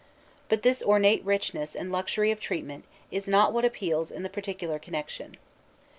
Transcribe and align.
But 0.49 0.63
this 0.63 0.81
ornate 0.81 1.23
richness 1.23 1.75
and 1.75 1.91
luxury 1.91 2.31
of 2.31 2.39
treat 2.39 2.65
ment 2.65 2.85
is 3.11 3.27
not 3.27 3.53
what 3.53 3.65
appeals 3.65 4.09
in 4.09 4.23
the 4.23 4.29
particular 4.29 4.79
connection. 4.79 5.37